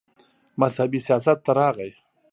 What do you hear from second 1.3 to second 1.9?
ته راغے